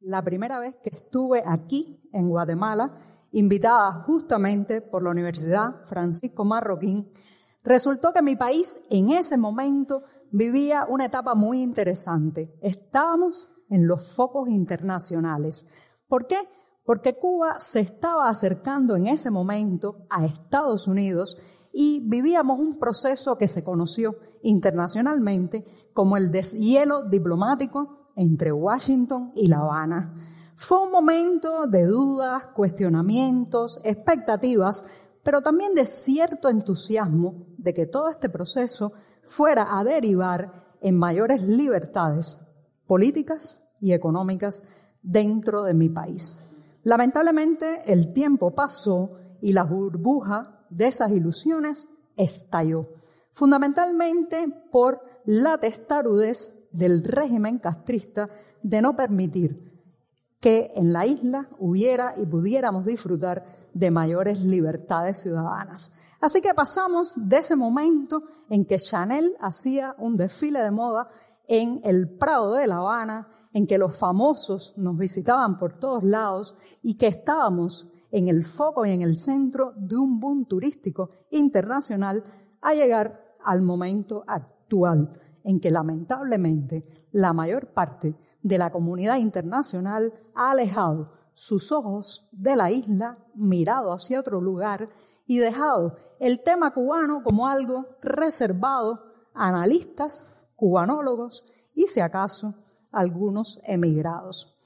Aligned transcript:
la 0.00 0.22
primera 0.22 0.58
vez 0.58 0.76
que 0.82 0.90
estuve 0.90 1.42
aquí 1.46 2.00
en 2.12 2.28
Guatemala, 2.28 2.94
invitada 3.32 3.92
justamente 4.04 4.80
por 4.80 5.02
la 5.02 5.10
Universidad 5.10 5.84
Francisco 5.84 6.44
Marroquín, 6.44 7.10
resultó 7.62 8.12
que 8.12 8.22
mi 8.22 8.36
país 8.36 8.84
en 8.88 9.10
ese 9.10 9.36
momento 9.36 10.02
vivía 10.32 10.86
una 10.88 11.06
etapa 11.06 11.34
muy 11.34 11.60
interesante. 11.60 12.54
Estábamos 12.62 13.50
en 13.68 13.86
los 13.86 14.12
focos 14.14 14.48
internacionales. 14.48 15.70
¿Por 16.08 16.26
qué? 16.26 16.38
Porque 16.84 17.18
Cuba 17.18 17.58
se 17.58 17.80
estaba 17.80 18.28
acercando 18.28 18.96
en 18.96 19.06
ese 19.06 19.30
momento 19.30 20.06
a 20.08 20.24
Estados 20.24 20.88
Unidos 20.88 21.36
y 21.72 22.08
vivíamos 22.08 22.58
un 22.58 22.78
proceso 22.78 23.36
que 23.36 23.46
se 23.46 23.62
conoció 23.62 24.16
internacionalmente 24.42 25.64
como 25.92 26.16
el 26.16 26.30
deshielo 26.30 27.04
diplomático 27.04 27.99
entre 28.20 28.52
Washington 28.52 29.32
y 29.34 29.46
La 29.46 29.60
Habana. 29.60 30.14
Fue 30.54 30.82
un 30.82 30.90
momento 30.90 31.66
de 31.66 31.86
dudas, 31.86 32.48
cuestionamientos, 32.54 33.80
expectativas, 33.82 34.86
pero 35.22 35.40
también 35.40 35.72
de 35.74 35.86
cierto 35.86 36.50
entusiasmo 36.50 37.46
de 37.56 37.72
que 37.72 37.86
todo 37.86 38.10
este 38.10 38.28
proceso 38.28 38.92
fuera 39.26 39.78
a 39.78 39.84
derivar 39.84 40.76
en 40.82 40.98
mayores 40.98 41.44
libertades 41.44 42.46
políticas 42.86 43.66
y 43.80 43.94
económicas 43.94 44.68
dentro 45.02 45.62
de 45.62 45.72
mi 45.72 45.88
país. 45.88 46.38
Lamentablemente 46.82 47.90
el 47.90 48.12
tiempo 48.12 48.54
pasó 48.54 49.12
y 49.40 49.54
la 49.54 49.64
burbuja 49.64 50.66
de 50.68 50.88
esas 50.88 51.10
ilusiones 51.10 51.88
estalló, 52.16 52.90
fundamentalmente 53.32 54.46
por 54.70 55.00
la 55.24 55.56
testarudez 55.56 56.59
del 56.72 57.04
régimen 57.04 57.58
castrista 57.58 58.28
de 58.62 58.82
no 58.82 58.94
permitir 58.94 59.70
que 60.40 60.72
en 60.74 60.92
la 60.92 61.06
isla 61.06 61.48
hubiera 61.58 62.14
y 62.16 62.26
pudiéramos 62.26 62.84
disfrutar 62.84 63.44
de 63.74 63.90
mayores 63.90 64.42
libertades 64.42 65.20
ciudadanas. 65.20 65.94
Así 66.20 66.40
que 66.40 66.54
pasamos 66.54 67.12
de 67.16 67.38
ese 67.38 67.56
momento 67.56 68.22
en 68.48 68.64
que 68.64 68.78
Chanel 68.78 69.36
hacía 69.40 69.94
un 69.98 70.16
desfile 70.16 70.62
de 70.62 70.70
moda 70.70 71.08
en 71.46 71.80
el 71.84 72.08
Prado 72.16 72.54
de 72.54 72.66
La 72.66 72.76
Habana, 72.76 73.28
en 73.52 73.66
que 73.66 73.78
los 73.78 73.98
famosos 73.98 74.74
nos 74.76 74.96
visitaban 74.96 75.58
por 75.58 75.78
todos 75.78 76.04
lados 76.04 76.56
y 76.82 76.96
que 76.96 77.08
estábamos 77.08 77.88
en 78.10 78.28
el 78.28 78.44
foco 78.44 78.84
y 78.86 78.90
en 78.90 79.02
el 79.02 79.16
centro 79.16 79.72
de 79.76 79.96
un 79.96 80.20
boom 80.20 80.46
turístico 80.46 81.10
internacional 81.30 82.24
a 82.60 82.74
llegar 82.74 83.34
al 83.42 83.62
momento 83.62 84.24
actual 84.26 85.10
en 85.44 85.60
que 85.60 85.70
lamentablemente 85.70 87.08
la 87.12 87.32
mayor 87.32 87.72
parte 87.72 88.14
de 88.42 88.58
la 88.58 88.70
comunidad 88.70 89.16
internacional 89.16 90.12
ha 90.34 90.50
alejado 90.50 91.12
sus 91.34 91.72
ojos 91.72 92.28
de 92.32 92.56
la 92.56 92.70
isla, 92.70 93.18
mirado 93.34 93.92
hacia 93.92 94.20
otro 94.20 94.40
lugar 94.40 94.88
y 95.26 95.38
dejado 95.38 95.96
el 96.18 96.42
tema 96.42 96.72
cubano 96.72 97.22
como 97.22 97.46
algo 97.46 97.86
reservado 98.02 99.00
a 99.34 99.48
analistas, 99.48 100.26
cubanólogos 100.56 101.50
y 101.74 101.86
si 101.86 102.00
acaso 102.00 102.54
algunos 102.92 103.60
emigrados. 103.64 104.56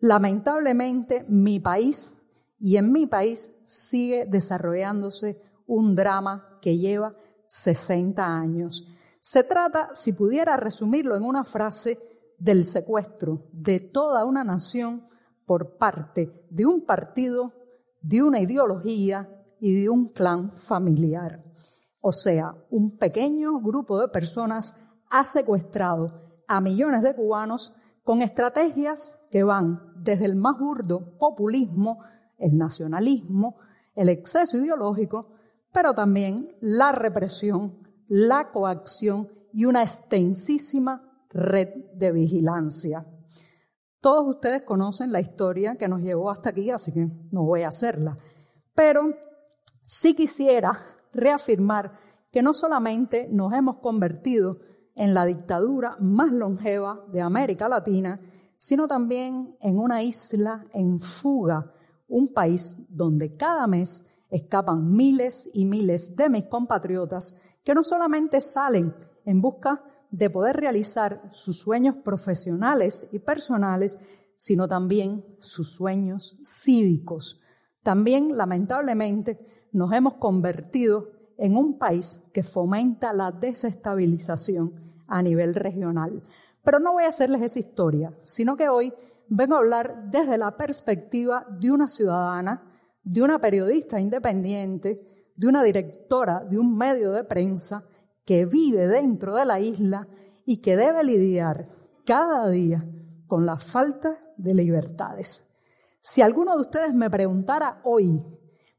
Lamentablemente 0.00 1.24
mi 1.28 1.60
país 1.60 2.14
y 2.60 2.76
en 2.76 2.92
mi 2.92 3.06
país 3.06 3.54
sigue 3.64 4.26
desarrollándose 4.26 5.40
un 5.66 5.94
drama 5.94 6.58
que 6.60 6.76
lleva 6.76 7.14
60 7.46 8.24
años. 8.24 8.86
Se 9.30 9.44
trata, 9.44 9.90
si 9.92 10.14
pudiera 10.14 10.56
resumirlo 10.56 11.14
en 11.14 11.22
una 11.22 11.44
frase, 11.44 11.98
del 12.38 12.64
secuestro 12.64 13.50
de 13.52 13.78
toda 13.78 14.24
una 14.24 14.42
nación 14.42 15.04
por 15.44 15.76
parte 15.76 16.46
de 16.48 16.64
un 16.64 16.86
partido, 16.86 17.52
de 18.00 18.22
una 18.22 18.40
ideología 18.40 19.28
y 19.60 19.82
de 19.82 19.90
un 19.90 20.14
clan 20.14 20.50
familiar. 20.52 21.44
O 22.00 22.10
sea, 22.10 22.54
un 22.70 22.96
pequeño 22.96 23.60
grupo 23.60 24.00
de 24.00 24.08
personas 24.08 24.80
ha 25.10 25.24
secuestrado 25.24 26.40
a 26.46 26.62
millones 26.62 27.02
de 27.02 27.14
cubanos 27.14 27.74
con 28.04 28.22
estrategias 28.22 29.18
que 29.30 29.42
van 29.42 29.92
desde 29.96 30.24
el 30.24 30.36
más 30.36 30.58
burdo 30.58 31.18
populismo, 31.18 31.98
el 32.38 32.56
nacionalismo, 32.56 33.56
el 33.94 34.08
exceso 34.08 34.56
ideológico, 34.56 35.32
pero 35.70 35.92
también 35.92 36.56
la 36.60 36.92
represión, 36.92 37.87
la 38.08 38.50
coacción 38.50 39.28
y 39.52 39.64
una 39.64 39.82
extensísima 39.82 41.26
red 41.30 41.68
de 41.94 42.12
vigilancia. 42.12 43.06
Todos 44.00 44.36
ustedes 44.36 44.62
conocen 44.62 45.12
la 45.12 45.20
historia 45.20 45.76
que 45.76 45.88
nos 45.88 46.00
llevó 46.00 46.30
hasta 46.30 46.50
aquí, 46.50 46.70
así 46.70 46.92
que 46.92 47.08
no 47.30 47.44
voy 47.44 47.62
a 47.62 47.68
hacerla. 47.68 48.16
Pero 48.74 49.12
sí 49.84 50.14
quisiera 50.14 50.72
reafirmar 51.12 51.98
que 52.30 52.42
no 52.42 52.54
solamente 52.54 53.28
nos 53.30 53.52
hemos 53.52 53.76
convertido 53.78 54.58
en 54.94 55.14
la 55.14 55.24
dictadura 55.24 55.96
más 56.00 56.32
longeva 56.32 57.04
de 57.10 57.20
América 57.20 57.68
Latina, 57.68 58.20
sino 58.56 58.88
también 58.88 59.56
en 59.60 59.78
una 59.78 60.02
isla 60.02 60.66
en 60.72 61.00
fuga, 61.00 61.72
un 62.08 62.32
país 62.32 62.84
donde 62.88 63.36
cada 63.36 63.66
mes 63.66 64.10
escapan 64.30 64.92
miles 64.92 65.50
y 65.54 65.64
miles 65.64 66.16
de 66.16 66.28
mis 66.28 66.44
compatriotas 66.44 67.40
que 67.68 67.74
no 67.74 67.84
solamente 67.84 68.40
salen 68.40 68.94
en 69.26 69.42
busca 69.42 69.84
de 70.10 70.30
poder 70.30 70.56
realizar 70.56 71.28
sus 71.32 71.58
sueños 71.58 71.96
profesionales 72.02 73.10
y 73.12 73.18
personales, 73.18 73.98
sino 74.36 74.66
también 74.66 75.22
sus 75.40 75.72
sueños 75.72 76.38
cívicos. 76.42 77.42
También, 77.82 78.38
lamentablemente, 78.38 79.68
nos 79.72 79.92
hemos 79.92 80.14
convertido 80.14 81.10
en 81.36 81.58
un 81.58 81.76
país 81.76 82.24
que 82.32 82.42
fomenta 82.42 83.12
la 83.12 83.32
desestabilización 83.32 85.04
a 85.06 85.20
nivel 85.20 85.54
regional. 85.54 86.22
Pero 86.64 86.78
no 86.78 86.94
voy 86.94 87.04
a 87.04 87.08
hacerles 87.08 87.42
esa 87.42 87.58
historia, 87.58 88.14
sino 88.18 88.56
que 88.56 88.70
hoy 88.70 88.94
vengo 89.28 89.56
a 89.56 89.58
hablar 89.58 90.08
desde 90.10 90.38
la 90.38 90.56
perspectiva 90.56 91.46
de 91.60 91.70
una 91.70 91.86
ciudadana, 91.86 92.62
de 93.02 93.20
una 93.20 93.38
periodista 93.38 94.00
independiente, 94.00 95.17
de 95.38 95.46
una 95.46 95.62
directora 95.62 96.44
de 96.44 96.58
un 96.58 96.76
medio 96.76 97.12
de 97.12 97.22
prensa 97.22 97.84
que 98.24 98.44
vive 98.44 98.88
dentro 98.88 99.34
de 99.34 99.46
la 99.46 99.60
isla 99.60 100.06
y 100.44 100.60
que 100.60 100.76
debe 100.76 101.04
lidiar 101.04 101.68
cada 102.04 102.48
día 102.50 102.84
con 103.26 103.46
la 103.46 103.56
falta 103.56 104.18
de 104.36 104.52
libertades. 104.52 105.48
Si 106.00 106.22
alguno 106.22 106.56
de 106.56 106.62
ustedes 106.62 106.92
me 106.92 107.08
preguntara 107.08 107.80
hoy 107.84 108.20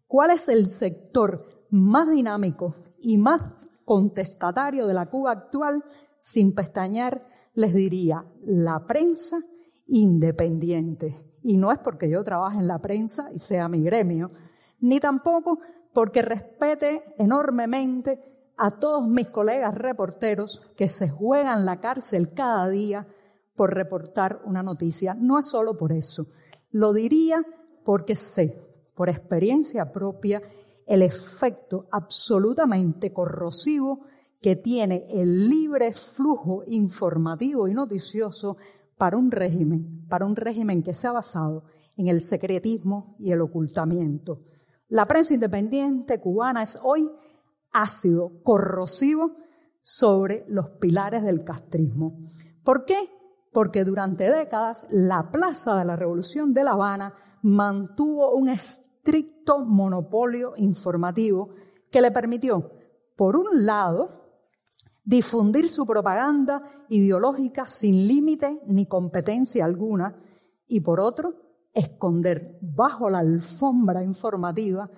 cuál 0.06 0.32
es 0.32 0.50
el 0.50 0.68
sector 0.68 1.48
más 1.70 2.10
dinámico 2.10 2.76
y 3.00 3.18
más 3.18 3.42
contestatario 3.86 4.86
de 4.86 4.94
la 4.94 5.10
Cuba 5.10 5.32
actual, 5.32 5.84
sin 6.20 6.54
pestañear, 6.54 7.26
les 7.54 7.74
diría 7.74 8.26
la 8.42 8.86
prensa 8.86 9.38
independiente. 9.88 11.38
Y 11.42 11.56
no 11.56 11.72
es 11.72 11.80
porque 11.80 12.10
yo 12.10 12.22
trabaje 12.24 12.58
en 12.58 12.68
la 12.68 12.80
prensa 12.80 13.30
y 13.34 13.40
sea 13.40 13.70
mi 13.70 13.82
gremio, 13.82 14.30
ni 14.82 15.00
tampoco 15.00 15.60
porque 16.00 16.22
respete 16.22 17.04
enormemente 17.18 18.54
a 18.56 18.70
todos 18.80 19.06
mis 19.06 19.28
colegas 19.28 19.76
reporteros 19.76 20.62
que 20.78 20.88
se 20.88 21.10
juegan 21.10 21.66
la 21.66 21.82
cárcel 21.82 22.34
cada 22.34 22.70
día 22.70 23.06
por 23.54 23.74
reportar 23.74 24.40
una 24.46 24.64
noticia. 24.64 25.14
No 25.14 25.38
es 25.38 25.50
solo 25.50 25.78
por 25.78 25.92
eso. 25.92 26.28
Lo 26.72 26.94
diría 26.94 27.44
porque 27.84 28.16
sé, 28.16 28.58
por 28.96 29.10
experiencia 29.10 29.92
propia, 29.92 30.42
el 30.88 31.02
efecto 31.02 31.90
absolutamente 31.92 33.12
corrosivo 33.12 34.06
que 34.40 34.56
tiene 34.56 35.06
el 35.10 35.50
libre 35.50 35.92
flujo 35.92 36.64
informativo 36.68 37.68
y 37.68 37.74
noticioso 37.74 38.56
para 38.98 39.18
un 39.18 39.32
régimen, 39.32 40.08
para 40.08 40.26
un 40.26 40.38
régimen 40.38 40.82
que 40.82 40.94
se 40.94 41.08
ha 41.08 41.12
basado 41.12 41.66
en 41.98 42.08
el 42.08 42.22
secretismo 42.22 43.18
y 43.20 43.34
el 43.34 43.42
ocultamiento. 43.42 44.40
La 44.90 45.06
prensa 45.06 45.36
independiente 45.36 46.20
cubana 46.20 46.64
es 46.64 46.80
hoy 46.84 47.10
ácido, 47.72 48.42
corrosivo 48.44 49.34
sobre 49.82 50.46
los 50.48 50.72
pilares 50.82 51.24
del 51.24 51.44
castrismo. 51.44 52.18
¿Por 52.64 52.86
qué? 52.86 52.98
Porque 53.54 53.84
durante 53.84 54.32
décadas 54.32 54.88
la 54.90 55.32
Plaza 55.32 55.78
de 55.78 55.86
la 55.86 55.96
Revolución 55.96 56.54
de 56.54 56.64
La 56.64 56.72
Habana 56.72 57.14
mantuvo 57.44 58.36
un 58.36 58.50
estricto 58.50 59.60
monopolio 59.60 60.54
informativo 60.58 61.50
que 61.92 62.02
le 62.02 62.12
permitió, 62.12 62.72
por 63.16 63.38
un 63.38 63.66
lado, 63.66 64.10
difundir 65.04 65.70
su 65.70 65.86
propaganda 65.86 66.64
ideológica 66.90 67.68
sin 67.68 68.08
límite 68.08 68.62
ni 68.66 68.88
competencia 68.88 69.66
alguna 69.66 70.16
y 70.68 70.82
por 70.82 71.00
otro, 71.00 71.49
esconder 71.74 72.58
bajo 72.62 73.10
la 73.10 73.20
alfombra 73.20 74.04
informativa 74.04 74.90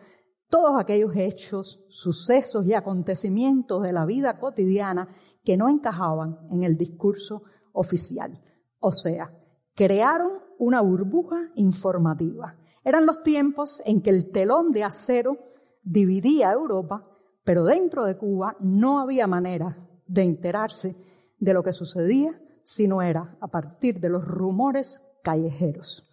todos 0.51 0.79
aquellos 0.79 1.15
hechos, 1.15 1.83
sucesos 1.87 2.67
y 2.67 2.73
acontecimientos 2.73 3.81
de 3.83 3.93
la 3.93 4.05
vida 4.05 4.37
cotidiana 4.37 5.07
que 5.43 5.57
no 5.57 5.69
encajaban 5.69 6.37
en 6.51 6.63
el 6.63 6.77
discurso 6.77 7.43
oficial. 7.71 8.41
O 8.79 8.91
sea, 8.91 9.33
crearon 9.73 10.31
una 10.59 10.81
burbuja 10.81 11.37
informativa. 11.55 12.57
Eran 12.83 13.05
los 13.05 13.23
tiempos 13.23 13.81
en 13.85 14.01
que 14.01 14.09
el 14.09 14.31
telón 14.31 14.71
de 14.71 14.83
acero 14.83 15.37
dividía 15.83 16.51
Europa, 16.51 17.07
pero 17.43 17.63
dentro 17.63 18.03
de 18.03 18.17
Cuba 18.17 18.57
no 18.59 18.99
había 18.99 19.27
manera 19.27 19.87
de 20.05 20.23
enterarse 20.23 20.97
de 21.39 21.53
lo 21.53 21.63
que 21.63 21.73
sucedía 21.73 22.39
si 22.63 22.87
no 22.87 23.01
era 23.01 23.37
a 23.39 23.47
partir 23.47 23.99
de 23.99 24.09
los 24.09 24.25
rumores 24.25 25.01
callejeros. 25.23 26.10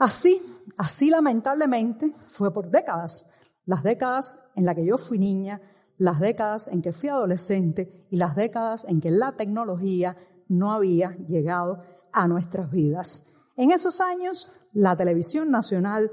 Así, 0.00 0.40
así 0.78 1.10
lamentablemente 1.10 2.14
fue 2.28 2.50
por 2.54 2.70
décadas, 2.70 3.30
las 3.66 3.82
décadas 3.82 4.50
en 4.56 4.64
las 4.64 4.74
que 4.74 4.86
yo 4.86 4.96
fui 4.96 5.18
niña, 5.18 5.60
las 5.98 6.20
décadas 6.20 6.68
en 6.68 6.80
que 6.80 6.94
fui 6.94 7.10
adolescente 7.10 8.02
y 8.08 8.16
las 8.16 8.34
décadas 8.34 8.86
en 8.86 9.02
que 9.02 9.10
la 9.10 9.36
tecnología 9.36 10.16
no 10.48 10.72
había 10.72 11.14
llegado 11.28 11.82
a 12.14 12.26
nuestras 12.26 12.70
vidas. 12.70 13.30
En 13.58 13.72
esos 13.72 14.00
años, 14.00 14.50
la 14.72 14.96
televisión 14.96 15.50
nacional, 15.50 16.10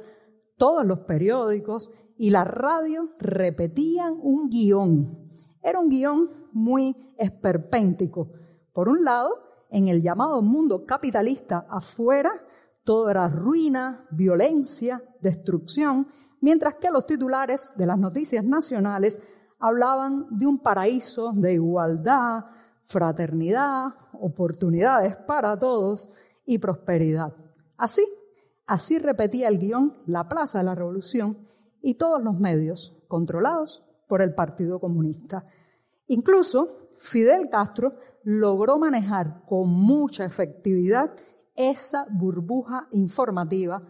todos 0.58 0.86
los 0.86 1.00
periódicos 1.00 1.90
y 2.18 2.32
la 2.32 2.44
radio 2.44 3.12
repetían 3.20 4.20
un 4.22 4.50
guion. 4.50 5.30
Era 5.64 5.80
un 5.80 5.88
guion 5.88 6.50
muy 6.52 6.94
esperpéntico. 7.18 8.34
Por 8.74 8.90
un 8.90 9.06
lado, 9.06 9.30
en 9.70 9.88
el 9.88 10.02
llamado 10.02 10.42
mundo 10.42 10.86
capitalista 10.86 11.66
afuera, 11.70 12.32
todo 12.88 13.10
era 13.10 13.28
ruina, 13.28 14.08
violencia, 14.12 15.04
destrucción, 15.20 16.08
mientras 16.40 16.76
que 16.76 16.90
los 16.90 17.06
titulares 17.06 17.74
de 17.76 17.86
las 17.86 18.00
noticias 18.00 18.46
nacionales 18.46 19.28
hablaban 19.60 20.28
de 20.32 20.48
un 20.48 20.60
paraíso 20.60 21.34
de 21.36 21.56
igualdad, 21.56 22.46
fraternidad, 22.86 23.88
oportunidades 24.14 25.18
para 25.18 25.60
todos 25.60 26.10
y 26.46 26.60
prosperidad. 26.60 27.36
Así, 27.76 28.06
así 28.66 29.00
repetía 29.00 29.50
el 29.50 29.60
guion 29.60 29.94
la 30.06 30.30
Plaza 30.30 30.60
de 30.60 30.64
la 30.64 30.76
Revolución 30.76 31.46
y 31.82 31.96
todos 31.96 32.24
los 32.24 32.40
medios 32.40 33.04
controlados 33.10 33.84
por 34.08 34.22
el 34.22 34.34
Partido 34.34 34.80
Comunista. 34.80 35.46
Incluso 36.08 36.88
Fidel 37.00 37.50
Castro 37.50 37.96
logró 38.24 38.80
manejar 38.80 39.44
con 39.46 39.68
mucha 39.68 40.24
efectividad 40.24 41.12
esa 41.58 42.06
burbuja 42.10 42.88
informativa 42.92 43.82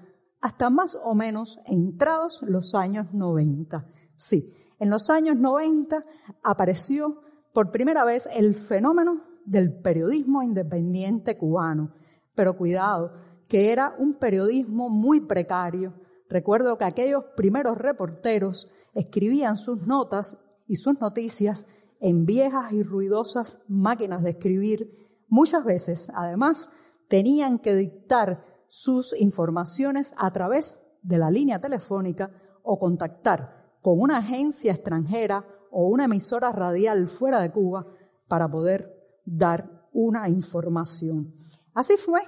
hasta 0.42 0.70
más 0.70 0.98
o 1.04 1.14
menos 1.14 1.60
entrados 1.66 2.42
los 2.48 2.74
años 2.74 3.14
90. 3.14 3.86
Sí, 4.16 4.54
en 4.80 4.90
los 4.90 5.10
años 5.10 5.38
90 5.38 6.04
apareció 6.44 7.22
por 7.54 7.72
primera 7.72 8.06
vez 8.06 8.28
el 8.34 8.56
fenómeno 8.56 9.24
del 9.46 9.82
periodismo 9.82 10.44
independiente 10.44 11.38
cubano. 11.38 11.94
Pero 12.36 12.58
cuidado, 12.58 13.14
que 13.48 13.72
era 13.72 13.96
un 13.98 14.16
periodismo 14.16 14.90
muy 14.90 15.22
precario. 15.22 15.94
Recuerdo 16.30 16.78
que 16.78 16.86
aquellos 16.86 17.24
primeros 17.36 17.78
reporteros 17.78 18.72
escribían 18.94 19.56
sus 19.56 19.88
notas 19.88 20.44
y 20.68 20.76
sus 20.76 21.00
noticias 21.00 21.66
en 22.00 22.26
viejas 22.26 22.72
y 22.74 22.84
ruidosas 22.84 23.64
máquinas 23.68 24.24
de 24.24 24.32
escribir. 24.32 24.92
Muchas 25.28 25.64
veces, 25.64 26.12
además, 26.14 26.78
tenían 27.08 27.60
que 27.60 27.74
dictar 27.76 28.44
sus 28.68 29.20
informaciones 29.20 30.14
a 30.18 30.32
través 30.32 30.82
de 31.02 31.18
la 31.18 31.30
línea 31.30 31.60
telefónica 31.60 32.32
o 32.64 32.78
contactar 32.78 33.78
con 33.82 34.00
una 34.00 34.18
agencia 34.18 34.74
extranjera 34.74 35.46
o 35.72 35.88
una 35.88 36.06
emisora 36.06 36.52
radial 36.52 37.08
fuera 37.08 37.42
de 37.42 37.52
Cuba 37.52 37.86
para 38.28 38.50
poder 38.50 38.94
dar 39.26 39.88
una 39.94 40.30
información. 40.30 41.34
Así 41.74 41.96
fue 41.98 42.22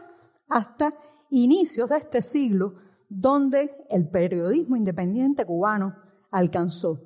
hasta 0.48 0.94
inicios 1.30 1.90
de 1.90 1.98
este 1.98 2.22
siglo, 2.22 2.76
donde 3.10 3.72
el 3.90 4.10
periodismo 4.10 4.76
independiente 4.76 5.46
cubano 5.46 5.96
alcanzó 6.31 7.02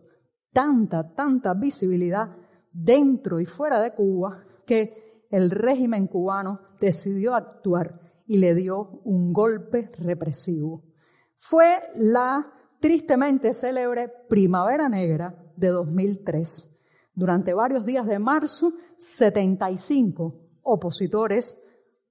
tanta, 0.51 1.13
tanta 1.13 1.53
visibilidad 1.53 2.35
dentro 2.71 3.39
y 3.39 3.45
fuera 3.45 3.81
de 3.81 3.93
Cuba 3.93 4.43
que 4.65 5.12
el 5.33 5.49
régimen 5.49 6.05
cubano 6.05 6.59
decidió 6.79 7.33
actuar 7.33 7.99
y 8.27 8.37
le 8.37 8.53
dio 8.53 9.01
un 9.03 9.33
golpe 9.33 9.91
represivo. 9.97 10.83
Fue 11.37 11.81
la 11.95 12.53
tristemente 12.79 13.51
célebre 13.51 14.13
Primavera 14.29 14.87
Negra 14.89 15.35
de 15.57 15.69
2003. 15.69 16.79
Durante 17.15 17.55
varios 17.55 17.83
días 17.83 18.05
de 18.05 18.19
marzo, 18.19 18.73
75 18.99 20.39
opositores, 20.61 21.63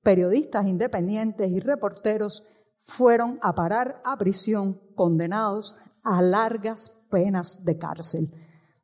periodistas 0.03 0.67
independientes 0.67 1.49
y 1.49 1.61
reporteros 1.61 2.43
fueron 2.81 3.39
a 3.41 3.55
parar 3.55 4.03
a 4.05 4.19
prisión 4.19 4.81
condenados 4.97 5.77
a 6.03 6.21
largas 6.23 7.01
penas 7.09 7.65
de 7.65 7.79
cárcel. 7.79 8.35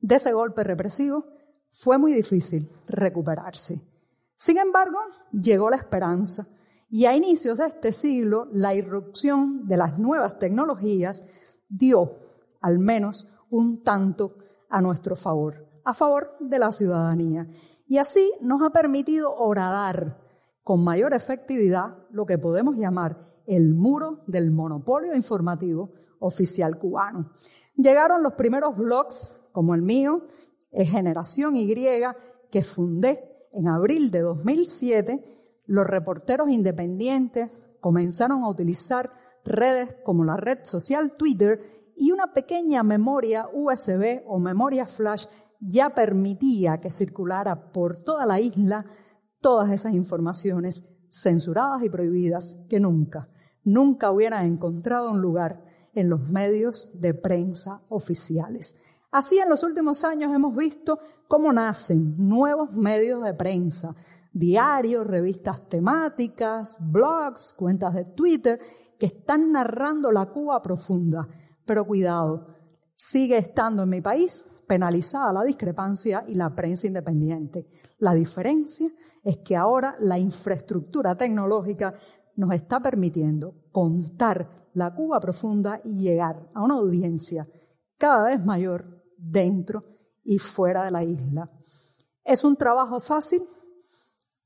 De 0.00 0.14
ese 0.14 0.32
golpe 0.32 0.62
represivo 0.62 1.25
fue 1.73 1.99
muy 1.99 2.12
difícil 2.12 2.70
recuperarse. 2.87 3.97
Sin 4.38 4.56
embargo, 4.56 4.99
llegó 5.32 5.69
la 5.69 5.76
esperanza 5.76 6.46
y 6.88 7.06
a 7.06 7.17
inicios 7.17 7.58
de 7.58 7.67
este 7.67 7.90
siglo 7.90 8.46
la 8.52 8.73
irrupción 8.73 9.67
de 9.67 9.76
las 9.76 9.99
nuevas 9.99 10.38
tecnologías 10.38 11.29
dio 11.69 12.12
al 12.61 12.79
menos 12.79 13.26
un 13.50 13.82
tanto 13.82 14.37
a 14.70 14.81
nuestro 14.81 15.17
favor, 15.17 15.67
a 15.85 15.93
favor 15.93 16.37
de 16.38 16.56
la 16.61 16.70
ciudadanía. 16.70 17.49
Y 17.88 17.99
así 17.99 18.32
nos 18.40 18.62
ha 18.62 18.70
permitido 18.70 19.35
horadar 19.35 20.20
con 20.62 20.85
mayor 20.85 21.14
efectividad 21.14 21.96
lo 22.11 22.25
que 22.25 22.38
podemos 22.38 22.76
llamar 22.76 23.43
el 23.44 23.75
muro 23.75 24.23
del 24.29 24.52
monopolio 24.52 25.17
informativo 25.17 25.90
oficial 26.20 26.79
cubano. 26.79 27.32
Llegaron 27.75 28.23
los 28.23 28.35
primeros 28.35 28.76
blogs, 28.76 29.50
como 29.50 29.75
el 29.75 29.82
mío, 29.82 30.23
Generación 30.70 31.56
Y, 31.56 31.75
que 32.50 32.62
fundé 32.62 33.27
en 33.52 33.69
abril 33.69 34.11
de 34.11 34.21
2007. 34.21 35.61
Los 35.67 35.87
reporteros 35.87 36.49
independientes 36.50 37.69
comenzaron 37.81 38.43
a 38.43 38.49
utilizar 38.49 39.11
redes 39.45 39.97
como 40.05 40.25
la 40.25 40.37
red 40.37 40.59
social 40.64 41.17
Twitter 41.17 41.93
y 41.97 42.12
una 42.12 42.33
pequeña 42.33 42.83
memoria 42.83 43.47
USB 43.52 44.23
o 44.26 44.38
memoria 44.38 44.87
flash 44.87 45.26
ya 45.61 45.90
permitía 45.90 46.78
que 46.78 46.90
circulara 46.90 47.73
por 47.73 48.02
toda 48.02 48.25
la 48.26 48.40
isla 48.40 48.87
todas 49.40 49.71
esas 49.73 49.95
informaciones 49.95 50.88
censuradas 51.11 51.83
y 51.83 51.90
prohibidas 51.90 52.67
que 52.69 52.81
nunca, 52.81 53.28
nunca 53.64 54.11
hubieran 54.11 54.47
encontrado 54.47 55.11
un 55.11 55.21
lugar 55.21 55.64
en 55.95 56.11
los 56.11 56.28
medios 56.28 56.90
de 56.95 57.14
prensa 57.14 57.83
oficiales. 57.88 58.81
Así 59.10 59.38
en 59.38 59.48
los 59.48 59.62
últimos 59.62 60.04
años 60.04 60.34
hemos 60.34 60.54
visto 60.54 60.98
cómo 61.28 61.52
nacen 61.52 62.14
nuevos 62.18 62.72
medios 62.72 63.22
de 63.24 63.32
prensa, 63.32 63.94
diarios, 64.32 65.06
revistas 65.06 65.66
temáticas, 65.66 66.78
blogs, 66.90 67.54
cuentas 67.54 67.94
de 67.94 68.04
Twitter, 68.04 68.60
que 68.98 69.06
están 69.06 69.50
narrando 69.50 70.12
la 70.12 70.26
Cuba 70.26 70.60
profunda, 70.60 71.26
pero 71.64 71.86
cuidado, 71.86 72.48
sigue 72.96 73.38
estando 73.38 73.84
en 73.84 73.88
mi 73.88 74.00
país 74.02 74.46
penalizada 74.66 75.32
la 75.32 75.44
discrepancia 75.44 76.24
y 76.28 76.34
la 76.34 76.54
prensa 76.54 76.86
independiente. 76.86 77.66
La 77.98 78.12
diferencia 78.12 78.88
es 79.24 79.38
que 79.38 79.56
ahora 79.56 79.96
la 80.00 80.18
infraestructura 80.18 81.16
tecnológica 81.16 81.94
nos 82.36 82.52
está 82.52 82.78
permitiendo 82.80 83.54
contar 83.72 84.68
la 84.74 84.94
Cuba 84.94 85.18
profunda 85.18 85.80
y 85.82 86.02
llegar 86.02 86.50
a 86.54 86.62
una 86.62 86.74
audiencia 86.74 87.48
cada 87.96 88.24
vez 88.24 88.44
mayor 88.44 88.98
dentro 89.18 89.84
y 90.25 90.38
fuera 90.38 90.84
de 90.84 90.90
la 90.90 91.04
isla. 91.04 91.50
¿Es 92.25 92.44
un 92.44 92.56
trabajo 92.56 93.00
fácil? 93.00 93.40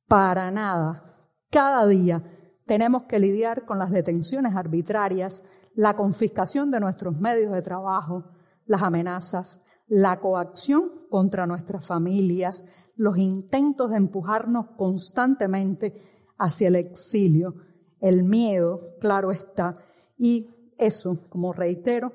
Para 0.09 0.50
nada. 0.50 1.05
Cada 1.50 1.87
día 1.87 2.23
tenemos 2.67 3.05
que 3.05 3.19
lidiar 3.19 3.64
con 3.64 3.79
las 3.79 3.91
detenciones 3.91 4.57
arbitrarias, 4.57 5.50
la 5.75 5.97
confiscación 5.97 6.71
de 6.71 6.81
nuestros 6.81 7.19
medios 7.19 7.52
de 7.52 7.62
trabajo, 7.62 8.25
las 8.67 8.83
amenazas, 8.83 9.64
la 9.88 10.21
coacción 10.21 11.07
contra 11.11 11.47
nuestras 11.47 11.87
familias, 11.87 12.69
los 12.97 13.19
intentos 13.19 13.91
de 13.91 13.97
empujarnos 13.97 14.69
constantemente 14.76 16.33
hacia 16.38 16.69
el 16.69 16.76
exilio, 16.76 17.55
el 18.00 18.23
miedo, 18.23 18.97
claro 19.00 19.31
está, 19.31 19.79
y 20.17 20.49
eso, 20.79 21.19
como 21.29 21.52
reitero, 21.52 22.12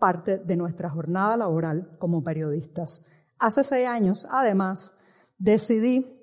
parte 0.00 0.38
de 0.38 0.56
nuestra 0.56 0.90
jornada 0.90 1.36
laboral 1.36 1.96
como 1.98 2.24
periodistas. 2.24 3.06
Hace 3.38 3.62
seis 3.62 3.86
años, 3.86 4.26
además, 4.28 4.98
decidí 5.38 6.20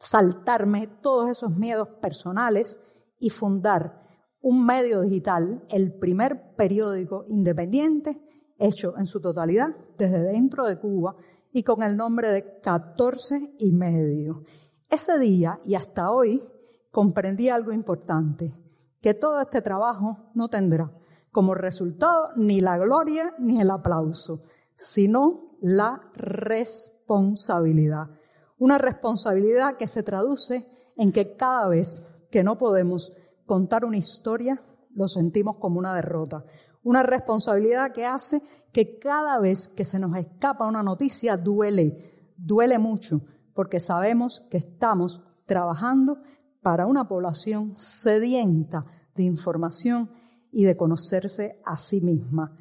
saltarme 0.00 0.88
todos 1.00 1.30
esos 1.30 1.56
miedos 1.56 1.88
personales 2.00 2.82
y 3.20 3.30
fundar 3.30 4.02
un 4.40 4.66
medio 4.66 5.02
digital, 5.02 5.64
el 5.70 5.96
primer 5.96 6.56
periódico 6.56 7.24
independiente 7.28 8.20
hecho 8.58 8.96
en 8.98 9.06
su 9.06 9.20
totalidad 9.20 9.68
desde 9.96 10.22
dentro 10.22 10.66
de 10.66 10.78
Cuba 10.78 11.16
y 11.52 11.62
con 11.62 11.82
el 11.82 11.96
nombre 11.96 12.28
de 12.28 12.60
14 12.60 13.54
y 13.58 13.72
medio. 13.72 14.42
Ese 14.88 15.18
día 15.18 15.58
y 15.64 15.74
hasta 15.74 16.10
hoy, 16.10 16.42
comprendí 16.90 17.48
algo 17.48 17.72
importante, 17.72 18.54
que 19.00 19.14
todo 19.14 19.40
este 19.40 19.62
trabajo 19.62 20.30
no 20.34 20.48
tendrá 20.48 20.92
como 21.32 21.54
resultado 21.54 22.28
ni 22.36 22.60
la 22.60 22.78
gloria 22.78 23.34
ni 23.38 23.60
el 23.60 23.70
aplauso, 23.70 24.42
sino 24.76 25.56
la 25.60 26.10
responsabilidad. 26.14 28.10
Una 28.58 28.78
responsabilidad 28.78 29.76
que 29.76 29.86
se 29.86 30.02
traduce 30.02 30.68
en 30.96 31.10
que 31.10 31.34
cada 31.36 31.66
vez 31.68 32.06
que 32.30 32.44
no 32.44 32.58
podemos 32.58 33.12
contar 33.46 33.84
una 33.84 33.96
historia, 33.96 34.62
lo 34.94 35.08
sentimos 35.08 35.56
como 35.56 35.78
una 35.78 35.94
derrota. 35.94 36.44
Una 36.84 37.02
responsabilidad 37.02 37.92
que 37.92 38.04
hace 38.06 38.42
que 38.72 38.98
cada 38.98 39.38
vez 39.38 39.68
que 39.68 39.84
se 39.84 39.98
nos 39.98 40.16
escapa 40.16 40.66
una 40.66 40.82
noticia 40.82 41.36
duele, 41.36 42.32
duele 42.36 42.78
mucho, 42.78 43.22
porque 43.54 43.80
sabemos 43.80 44.42
que 44.50 44.58
estamos 44.58 45.22
trabajando 45.46 46.18
para 46.60 46.86
una 46.86 47.08
población 47.08 47.76
sedienta 47.76 48.84
de 49.14 49.24
información 49.24 50.10
y 50.52 50.64
de 50.64 50.76
conocerse 50.76 51.60
a 51.64 51.76
sí 51.76 52.00
misma. 52.00 52.56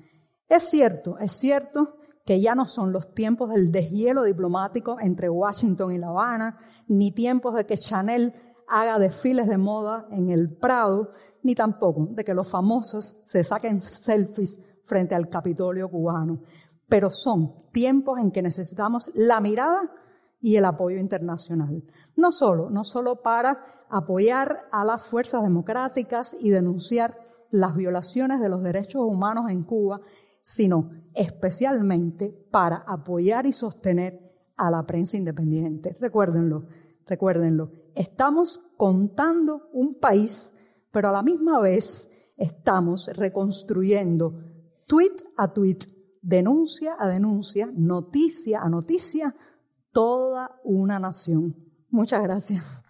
Es 0.48 0.64
cierto, 0.64 1.18
es 1.20 1.34
cierto 1.34 1.98
que 2.26 2.42
ya 2.42 2.56
no 2.56 2.66
son 2.66 2.92
los 2.92 3.14
tiempos 3.14 3.52
del 3.52 3.72
deshielo 3.72 4.24
diplomático 4.24 4.98
entre 5.00 5.30
Washington 5.30 5.92
y 5.92 5.98
La 5.98 6.08
Habana, 6.08 6.58
ni 6.88 7.12
tiempos 7.12 7.56
de 7.56 7.66
que 7.66 7.78
Chanel 7.78 8.34
haga 8.68 9.00
desfiles 9.00 9.48
de 9.48 9.58
moda 9.58 10.08
en 10.12 10.30
el 10.30 10.56
Prado, 10.56 11.10
ni 11.44 11.56
tampoco 11.56 12.08
de 12.12 12.24
que 12.24 12.34
los 12.34 12.50
famosos 12.50 13.20
se 13.26 13.44
saquen 13.44 13.82
selfies 13.82 14.66
frente 14.86 15.14
al 15.14 15.30
Capitolio 15.30 15.90
cubano. 15.90 16.42
Pero 16.88 17.10
son 17.10 17.70
tiempos 17.72 18.20
en 18.20 18.32
que 18.32 18.42
necesitamos 18.42 19.10
la 19.14 19.40
mirada 19.42 19.92
y 20.40 20.56
el 20.56 20.66
apoyo 20.66 20.98
internacional. 20.98 21.84
No 22.16 22.32
solo, 22.32 22.70
no 22.70 22.84
solo 22.84 23.22
para 23.22 23.64
apoyar 23.90 24.68
a 24.72 24.84
las 24.86 25.04
fuerzas 25.04 25.44
democráticas 25.44 26.36
y 26.40 26.50
denunciar 26.50 27.18
las 27.52 27.76
violaciones 27.76 28.42
de 28.42 28.50
los 28.50 28.64
derechos 28.64 29.04
humanos 29.04 29.50
en 29.50 29.64
Cuba, 29.64 30.02
sino 30.42 30.90
especialmente 31.14 32.48
para 32.52 32.78
apoyar 32.88 33.46
y 33.46 33.52
sostener 33.52 34.20
a 34.58 34.72
la 34.72 34.86
prensa 34.86 35.18
independiente. 35.18 35.96
Recuérdenlo, 36.00 36.66
recuérdenlo. 37.06 37.72
Estamos 37.96 38.60
contando 38.78 39.70
un 39.74 40.00
país, 40.00 40.54
pero 40.92 41.10
a 41.10 41.12
la 41.12 41.24
misma 41.24 41.60
vez 41.60 42.12
estamos 42.38 43.08
reconstruyendo 43.14 44.34
tweet 44.88 45.16
a 45.38 45.54
tweet, 45.54 45.80
denuncia 46.22 46.96
a 46.98 47.08
denuncia, 47.08 47.70
noticia 47.74 48.62
a 48.62 48.70
noticia, 48.70 49.36
toda 49.92 50.60
una 50.64 51.00
nación. 51.00 51.56
Muchas 51.90 52.24
gracias. 52.24 52.81